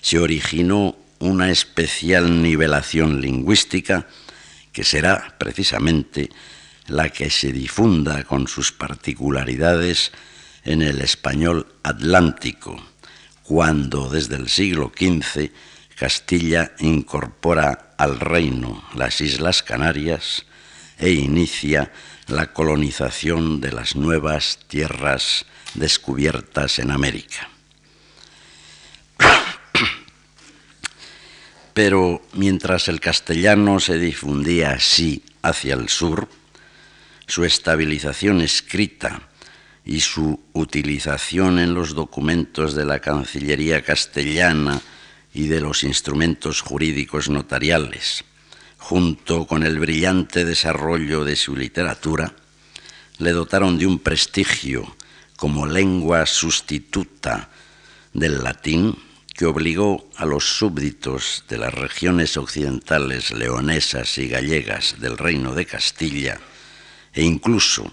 [0.01, 4.07] se originó una especial nivelación lingüística
[4.73, 6.29] que será precisamente
[6.87, 10.11] la que se difunda con sus particularidades
[10.65, 12.75] en el español atlántico,
[13.43, 15.49] cuando desde el siglo XV
[15.95, 20.45] Castilla incorpora al reino las Islas Canarias
[20.97, 21.93] e inicia
[22.27, 27.52] la colonización de las nuevas tierras descubiertas en América.
[31.73, 36.27] Pero mientras el castellano se difundía así hacia el sur,
[37.25, 39.29] su estabilización escrita
[39.85, 44.81] y su utilización en los documentos de la Cancillería castellana
[45.33, 48.23] y de los instrumentos jurídicos notariales,
[48.77, 52.33] junto con el brillante desarrollo de su literatura,
[53.17, 54.95] le dotaron de un prestigio
[55.37, 57.49] como lengua sustituta
[58.13, 58.95] del latín
[59.33, 65.65] que obligó a los súbditos de las regiones occidentales leonesas y gallegas del reino de
[65.65, 66.39] Castilla
[67.13, 67.91] e incluso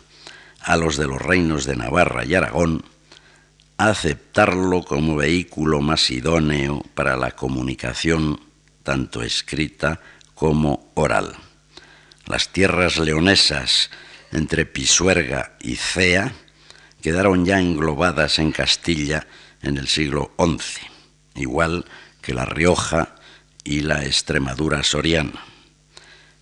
[0.61, 2.85] a los de los reinos de Navarra y Aragón
[3.79, 8.38] a aceptarlo como vehículo más idóneo para la comunicación
[8.83, 10.00] tanto escrita
[10.35, 11.35] como oral.
[12.26, 13.90] Las tierras leonesas
[14.33, 16.35] entre Pisuerga y Cea
[17.00, 19.26] quedaron ya englobadas en Castilla
[19.62, 20.89] en el siglo XI
[21.35, 21.85] igual
[22.21, 23.16] que La Rioja
[23.64, 25.45] y la Extremadura soriana,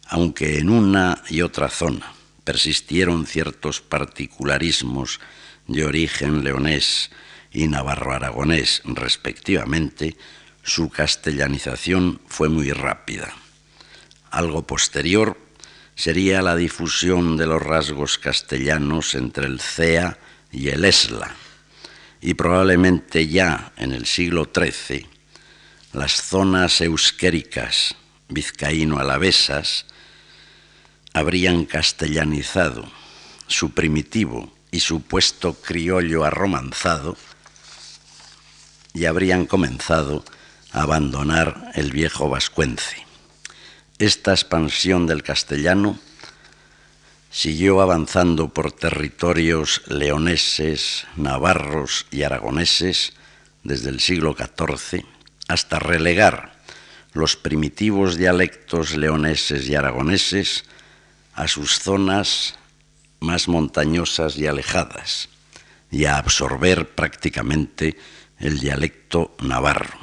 [0.07, 2.13] aunque en una y otra zona
[2.45, 5.21] persistieron ciertos particularismos
[5.67, 7.11] de origen leonés
[7.53, 10.17] y navarro-aragonés respectivamente,
[10.63, 13.35] su castellanización fue muy rápida.
[14.31, 15.39] Algo posterior
[15.95, 20.19] sería la difusión de los rasgos castellanos entre el CEA
[20.53, 21.35] y el ESLA,
[22.21, 25.07] y probablemente ya en el siglo XIII
[25.93, 27.95] las zonas euskéricas
[28.29, 29.87] vizcaíno-alavesas
[31.13, 32.91] habrían castellanizado
[33.47, 37.17] su primitivo y supuesto criollo arromanzado
[38.93, 40.25] y habrían comenzado
[40.73, 43.07] a abandonar el viejo vascuence.
[43.99, 45.99] Esta expansión del castellano
[47.39, 53.13] siguió avanzando por territorios leoneses, navarros y aragoneses
[53.63, 55.05] desde el siglo XIV
[55.47, 56.59] hasta relegar
[57.13, 60.65] los primitivos dialectos leoneses y aragoneses
[61.33, 62.59] a sus zonas
[63.21, 65.29] más montañosas y alejadas
[65.93, 67.97] y a absorber prácticamente
[68.41, 69.97] el dialecto navarro.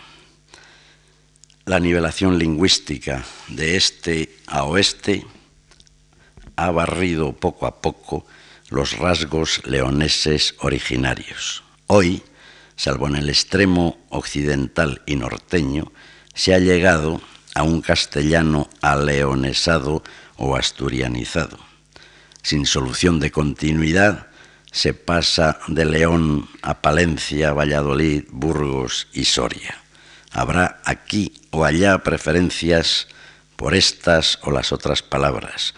[1.65, 5.25] La nivelación lingüística de este a oeste
[6.55, 8.25] ha barrido poco a poco
[8.69, 11.63] los rasgos leoneses originarios.
[11.87, 12.23] Hoy,
[12.75, 15.91] salvo en el extremo occidental y norteño,
[16.33, 17.21] se ha llegado
[17.53, 20.03] a un castellano aleonesado
[20.37, 21.57] o asturianizado.
[22.41, 24.27] Sin solución de continuidad,
[24.71, 29.77] se pasa de León a Palencia, Valladolid, Burgos y Soria.
[30.31, 33.07] Habrá aquí o allá preferencias
[33.55, 35.73] por estas o las otras palabras,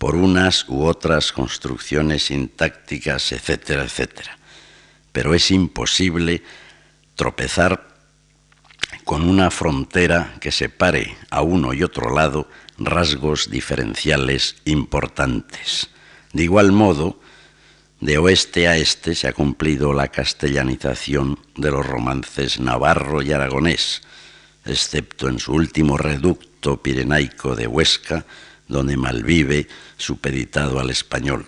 [0.00, 4.38] por unas u otras construcciones sintácticas, etcétera, etcétera.
[5.12, 6.42] Pero es imposible
[7.16, 7.86] tropezar
[9.04, 15.90] con una frontera que separe a uno y otro lado rasgos diferenciales importantes.
[16.32, 17.20] De igual modo,
[18.00, 24.00] de oeste a este se ha cumplido la castellanización de los romances navarro y aragonés,
[24.64, 28.24] excepto en su último reducto pirenaico de Huesca,
[28.70, 31.44] donde malvive supeditado al español.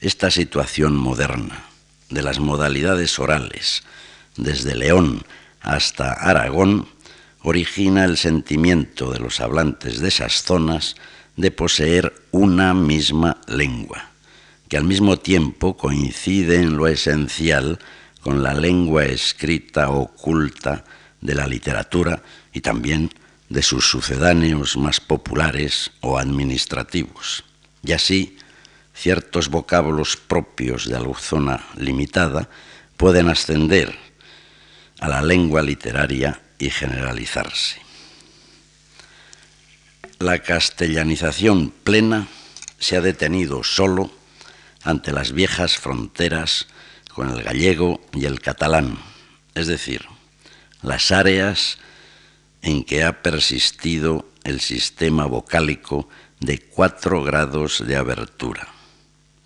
[0.00, 1.64] Esta situación moderna
[2.10, 3.82] de las modalidades orales,
[4.36, 5.24] desde León
[5.60, 6.86] hasta Aragón,
[7.42, 10.96] origina el sentimiento de los hablantes de esas zonas
[11.36, 14.10] de poseer una misma lengua,
[14.68, 17.78] que al mismo tiempo coincide en lo esencial
[18.20, 20.84] con la lengua escrita oculta
[21.20, 23.10] de la literatura y también
[23.48, 27.44] de sus sucedáneos más populares o administrativos.
[27.82, 28.38] Y así,
[28.94, 32.48] ciertos vocábulos propios de la zona limitada
[32.96, 33.96] pueden ascender
[34.98, 37.80] a la lengua literaria y generalizarse.
[40.18, 42.26] La castellanización plena
[42.78, 44.10] se ha detenido solo
[44.82, 46.66] ante las viejas fronteras
[47.12, 48.98] con el gallego y el catalán,
[49.54, 50.06] es decir,
[50.82, 51.78] las áreas
[52.66, 56.08] en que ha persistido el sistema vocálico
[56.40, 58.66] de cuatro grados de abertura.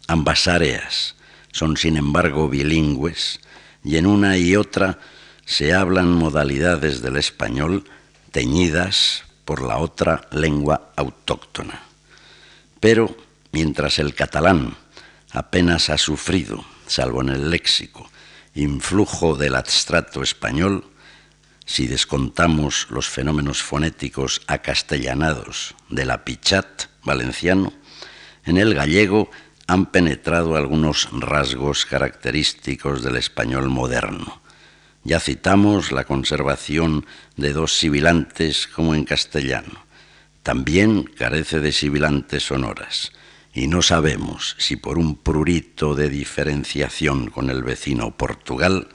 [0.06, 1.16] Ambas áreas
[1.52, 3.40] son, sin embargo, bilingües
[3.84, 4.98] y en una y otra
[5.44, 7.84] se hablan modalidades del español
[8.32, 11.82] teñidas por la otra lengua autóctona.
[12.80, 13.14] Pero
[13.52, 14.78] mientras el catalán
[15.30, 18.10] apenas ha sufrido, salvo en el léxico,
[18.54, 20.89] influjo del abstrato español,
[21.70, 27.72] si descontamos los fenómenos fonéticos acastellanados del apichat valenciano,
[28.44, 29.30] en el gallego
[29.68, 34.42] han penetrado algunos rasgos característicos del español moderno.
[35.04, 37.06] Ya citamos la conservación
[37.36, 39.86] de dos sibilantes como en castellano.
[40.42, 43.12] También carece de sibilantes sonoras
[43.54, 48.88] y no sabemos si por un prurito de diferenciación con el vecino Portugal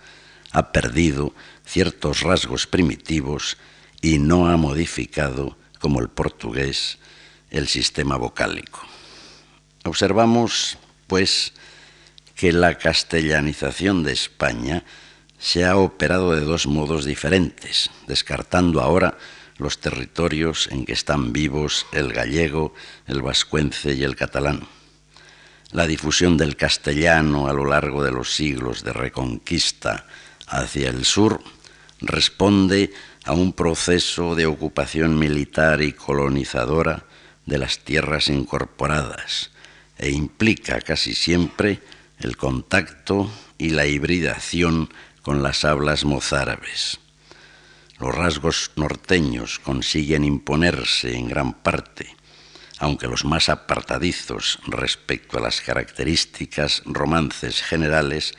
[0.55, 1.33] ha perdido
[1.65, 3.57] ciertos rasgos primitivos
[4.01, 6.97] y no ha modificado, como el portugués,
[7.49, 8.79] el sistema vocálico.
[9.83, 10.77] Observamos,
[11.07, 11.51] pues,
[12.35, 14.85] que la castellanización de España
[15.37, 19.17] se ha operado de dos modos diferentes, descartando ahora
[19.57, 22.73] los territorios en que están vivos el gallego,
[23.07, 24.65] el vascuence y el catalán.
[25.71, 30.05] La difusión del castellano a lo largo de los siglos de reconquista
[30.47, 31.41] hacia el sur
[32.01, 32.93] responde
[33.23, 37.05] a un proceso de ocupación militar y colonizadora
[37.45, 39.51] de las tierras incorporadas
[39.97, 41.81] e implica casi siempre
[42.19, 44.89] el contacto y la hibridación
[45.21, 46.99] con las hablas mozárabes.
[47.99, 52.15] Los rasgos norteños consiguen imponerse en gran parte,
[52.77, 58.33] aunque los más apartadizos respecto a las características romances generales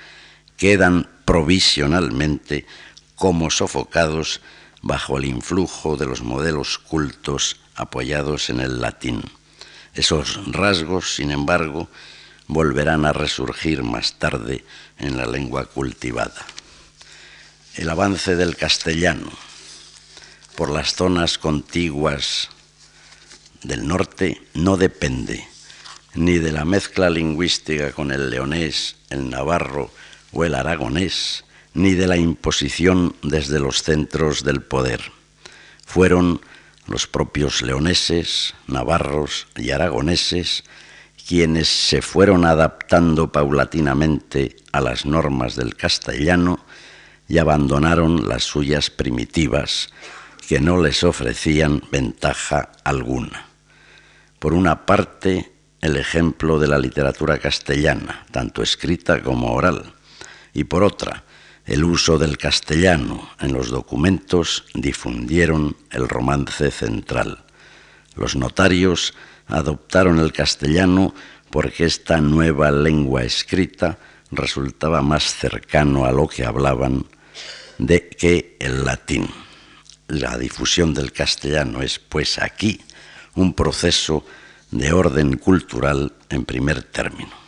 [0.58, 2.64] quedan provisionalmente
[3.16, 4.40] como sofocados
[4.80, 9.22] bajo el influjo de los modelos cultos apoyados en el latín.
[9.92, 11.90] Esos rasgos, sin embargo,
[12.46, 14.64] volverán a resurgir más tarde
[14.98, 16.46] en la lengua cultivada.
[17.74, 19.30] El avance del castellano
[20.54, 22.48] por las zonas contiguas
[23.62, 25.46] del norte no depende
[26.14, 29.90] ni de la mezcla lingüística con el leonés, el navarro
[30.44, 35.00] el aragonés, ni de la imposición desde los centros del poder.
[35.84, 36.40] Fueron
[36.86, 40.64] los propios leoneses, navarros y aragoneses
[41.26, 46.64] quienes se fueron adaptando paulatinamente a las normas del castellano
[47.28, 49.88] y abandonaron las suyas primitivas,
[50.46, 53.48] que no les ofrecían ventaja alguna.
[54.38, 59.95] Por una parte, el ejemplo de la literatura castellana, tanto escrita como oral,
[60.56, 61.24] y por otra,
[61.66, 67.44] el uso del castellano en los documentos difundieron el romance central.
[68.14, 69.12] Los notarios
[69.48, 71.14] adoptaron el castellano
[71.50, 73.98] porque esta nueva lengua escrita
[74.30, 77.04] resultaba más cercano a lo que hablaban
[77.76, 79.28] de que el latín.
[80.08, 82.80] La difusión del castellano es, pues, aquí
[83.34, 84.24] un proceso
[84.70, 87.45] de orden cultural en primer término.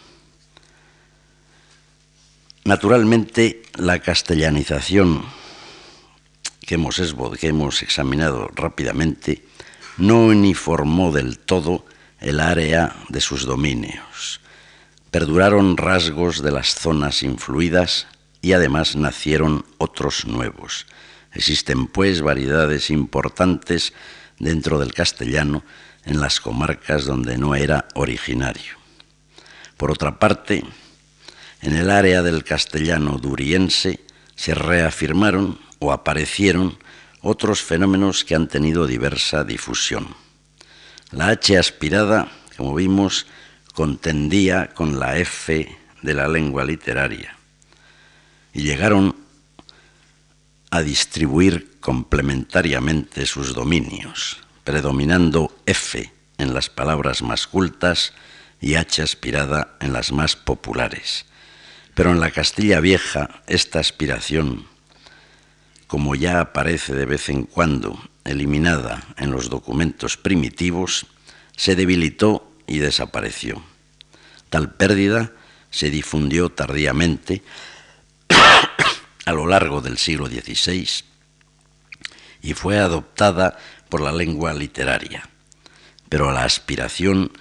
[2.69, 5.25] Naturalmente, la castellanización
[6.67, 9.43] que hemos, examinado rápidamente
[9.97, 11.87] no uniformó del todo
[12.21, 14.43] el área de sus dominios.
[15.11, 18.07] Perduraron rasgos de las zonas influidas
[18.43, 20.85] y además nacieron otros nuevos.
[21.33, 23.95] Existen pues variedades importantes
[24.39, 25.65] dentro del castellano
[26.05, 28.77] en las comarcas donde no era originario.
[29.79, 30.65] Por otra parte,
[31.61, 34.01] en el área del castellano duriense
[34.35, 36.79] se reafirmaron o aparecieron
[37.21, 40.15] otros fenómenos que han tenido diversa difusión.
[41.11, 43.27] La H aspirada, como vimos,
[43.75, 47.37] contendía con la F de la lengua literaria
[48.53, 49.17] y llegaron
[50.71, 58.13] a distribuir complementariamente sus dominios, predominando F en las palabras más cultas
[58.61, 61.25] y H aspirada en las más populares.
[61.99, 64.69] Pero en la Castilla Vieja esta aspiración,
[65.89, 71.07] como ya aparece de vez en cuando eliminada en los documentos primitivos,
[71.57, 73.65] se debilitó y desapareció.
[74.49, 75.33] Tal pérdida
[75.73, 77.43] se difundió tardíamente
[79.25, 80.89] a lo largo del siglo XVI
[82.43, 85.29] y fue adoptada por la lengua literaria,
[86.09, 87.33] pero la aspiración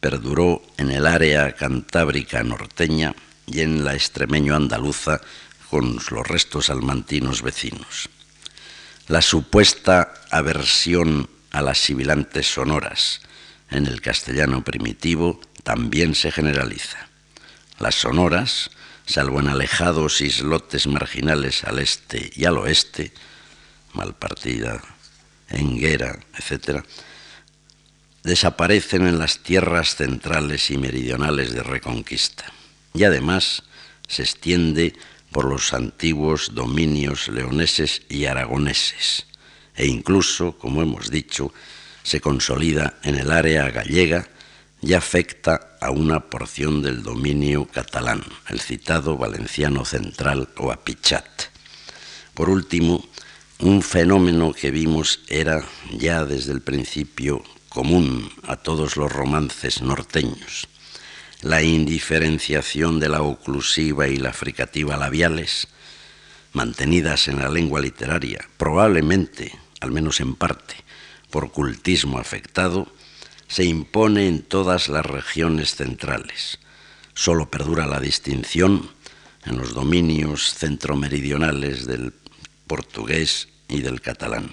[0.00, 3.14] perduró en el área cantábrica norteña
[3.50, 5.20] y en la extremeño andaluza
[5.70, 8.08] con los restos salmantinos vecinos.
[9.08, 13.20] La supuesta aversión a las sibilantes sonoras
[13.70, 17.08] en el castellano primitivo también se generaliza.
[17.78, 18.70] Las sonoras,
[19.06, 23.12] salvo en alejados islotes marginales al este y al oeste,
[23.94, 24.82] Malpartida,
[25.48, 26.84] Enguera, etc.,
[28.22, 32.52] desaparecen en las tierras centrales y meridionales de Reconquista
[32.98, 33.62] y además
[34.08, 34.94] se extiende
[35.30, 39.26] por los antiguos dominios leoneses y aragoneses
[39.76, 41.54] e incluso, como hemos dicho,
[42.02, 44.28] se consolida en el área gallega
[44.82, 51.24] y afecta a una porción del dominio catalán, el citado valenciano central o apichat.
[52.34, 53.04] Por último,
[53.60, 60.66] un fenómeno que vimos era ya desde el principio común a todos los romances norteños,
[61.42, 65.68] la indiferenciación de la oclusiva y la fricativa labiales,
[66.52, 70.74] mantenidas en la lengua literaria, probablemente, al menos en parte,
[71.30, 72.92] por cultismo afectado,
[73.46, 76.58] se impone en todas las regiones centrales.
[77.14, 78.90] Solo perdura la distinción
[79.44, 82.12] en los dominios centromeridionales del
[82.66, 84.50] portugués y del catalán.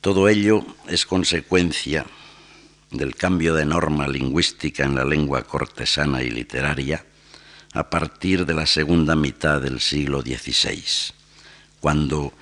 [0.00, 2.06] Todo ello es consecuencia
[2.90, 7.04] del cambio de norma lingüística en la lengua cortesana y literaria
[7.72, 10.82] a partir de la segunda mitad del siglo XVI,
[11.80, 12.32] cuando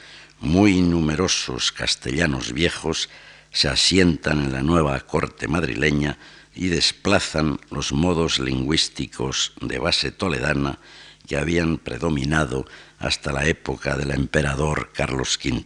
[0.40, 3.08] muy numerosos castellanos viejos
[3.50, 6.18] se asientan en la nueva corte madrileña
[6.54, 10.78] y desplazan los modos lingüísticos de base toledana
[11.26, 12.66] que habían predominado
[12.98, 15.64] hasta la época del emperador Carlos V.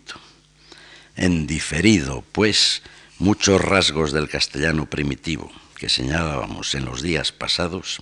[1.16, 2.82] En diferido, pues,
[3.18, 8.00] muchos rasgos del castellano primitivo que señalábamos en los días pasados,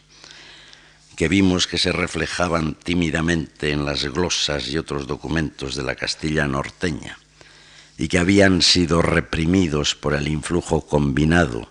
[1.14, 6.46] que vimos que se reflejaban tímidamente en las glosas y otros documentos de la Castilla
[6.46, 7.18] norteña,
[7.98, 11.70] y que habían sido reprimidos por el influjo combinado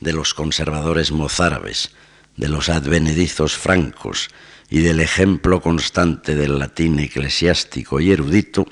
[0.00, 1.90] de los conservadores mozárabes,
[2.36, 4.28] de los advenedizos francos
[4.70, 8.66] y del ejemplo constante del latín eclesiástico y erudito,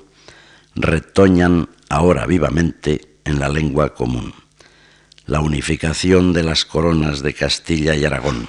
[0.74, 4.34] retoñan ahora vivamente en la lengua común.
[5.26, 8.48] La unificación de las coronas de Castilla y Aragón,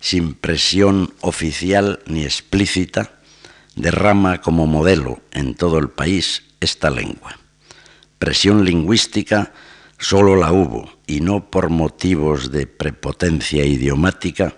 [0.00, 3.18] sin presión oficial ni explícita,
[3.76, 7.38] derrama como modelo en todo el país esta lengua.
[8.18, 9.52] Presión lingüística
[9.98, 14.56] solo la hubo, y no por motivos de prepotencia idiomática,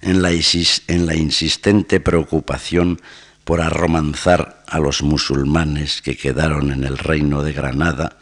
[0.00, 3.00] en la, en la insistente preocupación
[3.44, 8.18] por arromanzar a los musulmanes que quedaron en el reino de Granada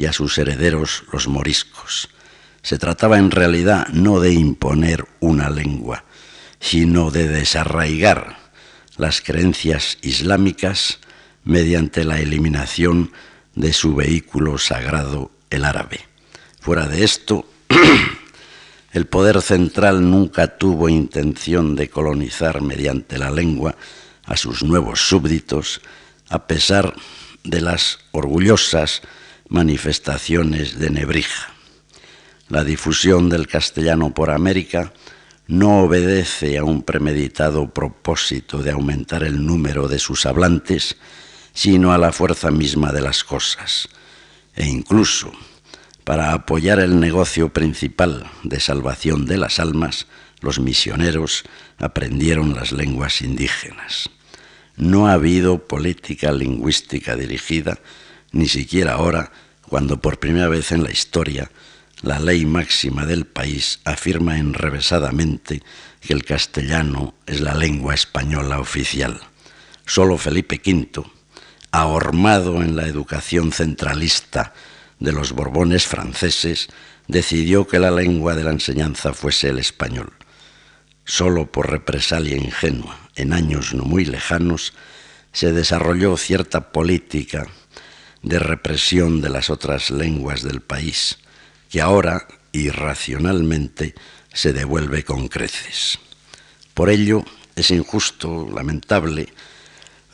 [0.00, 2.08] y a sus herederos los moriscos.
[2.62, 6.04] Se trataba en realidad no de imponer una lengua,
[6.58, 8.38] sino de desarraigar
[8.96, 11.00] las creencias islámicas
[11.44, 13.12] mediante la eliminación
[13.54, 16.00] de su vehículo sagrado, el árabe.
[16.60, 17.44] Fuera de esto,
[18.94, 23.76] el poder central nunca tuvo intención de colonizar mediante la lengua
[24.24, 25.82] a sus nuevos súbditos,
[26.30, 26.94] a pesar
[27.44, 29.02] de las orgullosas
[29.50, 31.52] manifestaciones de Nebrija.
[32.48, 34.92] La difusión del castellano por América
[35.48, 40.96] no obedece a un premeditado propósito de aumentar el número de sus hablantes,
[41.52, 43.88] sino a la fuerza misma de las cosas.
[44.54, 45.32] E incluso,
[46.04, 50.06] para apoyar el negocio principal de salvación de las almas,
[50.40, 51.42] los misioneros
[51.76, 54.10] aprendieron las lenguas indígenas.
[54.76, 57.80] No ha habido política lingüística dirigida,
[58.32, 59.32] ni siquiera ahora,
[59.68, 61.50] cuando por primera vez en la historia
[62.02, 65.62] la ley máxima del país afirma enrevesadamente
[66.00, 69.20] que el castellano es la lengua española oficial.
[69.84, 71.04] Solo Felipe V,
[71.72, 74.54] ahormado en la educación centralista
[74.98, 76.68] de los Borbones franceses,
[77.06, 80.12] decidió que la lengua de la enseñanza fuese el español.
[81.04, 84.72] Solo por represalia ingenua, en años no muy lejanos,
[85.32, 87.46] se desarrolló cierta política
[88.22, 91.18] de represión de las otras lenguas del país,
[91.70, 93.94] que ahora irracionalmente
[94.32, 95.98] se devuelve con creces.
[96.74, 97.24] Por ello
[97.56, 99.28] es injusto, lamentable,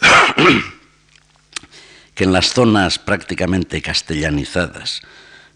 [2.15, 5.03] que en las zonas prácticamente castellanizadas,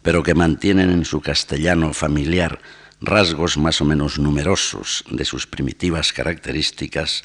[0.02, 2.60] pero que mantienen en su castellano familiar
[3.00, 7.22] rasgos más o menos numerosos de sus primitivas características,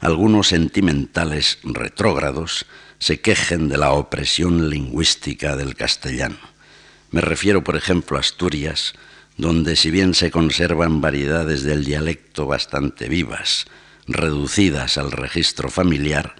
[0.00, 2.66] algunos sentimentales retrógrados
[2.98, 6.38] se quejen de la opresión lingüística del castellano.
[7.10, 8.94] Me refiero, por ejemplo, a Asturias,
[9.36, 13.66] donde si bien se conservan variedades del dialecto bastante vivas,
[14.06, 16.36] reducidas al registro familiar,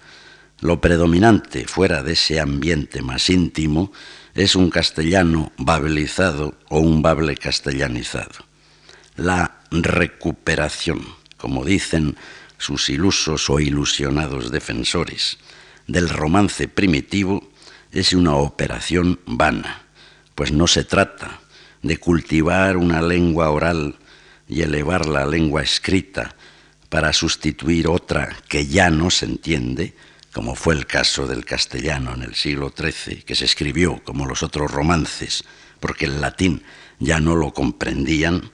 [0.59, 3.91] lo predominante fuera de ese ambiente más íntimo
[4.33, 8.45] es un castellano babelizado o un bable castellanizado.
[9.15, 11.01] La recuperación,
[11.37, 12.15] como dicen
[12.57, 15.37] sus ilusos o ilusionados defensores,
[15.87, 17.49] del romance primitivo
[17.91, 19.83] es una operación vana,
[20.35, 21.39] pues no se trata
[21.81, 23.95] de cultivar una lengua oral
[24.47, 26.35] y elevar la lengua escrita
[26.89, 29.93] para sustituir otra que ya no se entiende,
[30.33, 34.43] como fue el caso del castellano en el siglo XIII, que se escribió como los
[34.43, 35.43] otros romances,
[35.79, 36.63] porque el latín
[36.99, 38.51] ya no lo comprendían,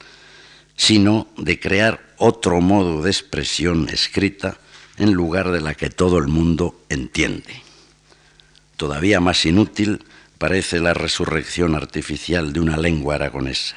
[0.75, 4.57] sino de crear otro modo de expresión escrita
[5.03, 7.61] en lugar de la que todo el mundo entiende.
[8.77, 10.05] Todavía más inútil
[10.37, 13.75] parece la resurrección artificial de una lengua aragonesa.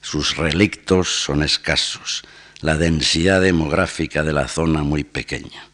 [0.00, 2.22] Sus relictos son escasos,
[2.60, 5.66] la densidad demográfica de la zona muy pequeña,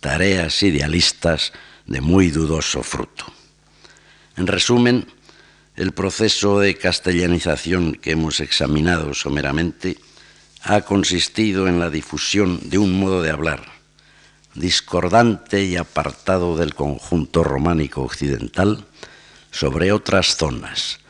[0.00, 1.52] tareas idealistas
[1.86, 3.26] de muy dudoso fruto.
[4.36, 5.06] En resumen,
[5.76, 9.96] el proceso de castellanización que hemos examinado someramente
[10.60, 13.74] ha consistido en la difusión de un modo de hablar
[14.54, 18.84] discordante y apartado del conjunto románico occidental
[19.50, 21.00] sobre otras zonas,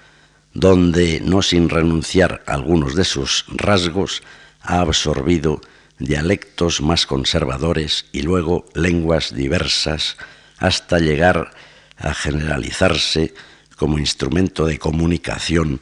[0.53, 4.23] donde, no sin renunciar a algunos de sus rasgos,
[4.63, 5.61] ha absorbido
[5.99, 10.17] dialectos más conservadores y luego lenguas diversas
[10.59, 11.53] hasta llegar
[11.97, 13.35] a generalizarse
[13.77, 15.81] como instrumento de comunicación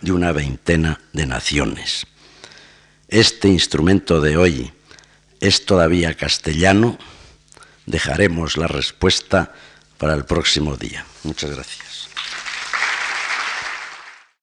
[0.00, 2.06] de una veintena de naciones.
[3.08, 4.72] Este instrumento de hoy
[5.44, 6.98] es todavía castellano.
[7.86, 9.52] Dejaremos la respuesta
[9.98, 11.04] para el próximo día.
[11.22, 11.83] Muchas gracias.